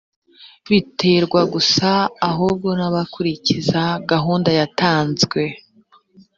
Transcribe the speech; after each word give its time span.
biterwa 0.71 1.41
gusa 1.53 1.89
ahubwo 2.29 2.67
n’abakurikiza 2.79 3.81
gahunda 4.11 4.49
yatanzwe 4.59 5.41